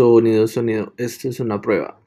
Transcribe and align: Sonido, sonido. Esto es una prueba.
Sonido, 0.00 0.48
sonido. 0.48 0.94
Esto 0.96 1.28
es 1.28 1.40
una 1.40 1.60
prueba. 1.60 2.00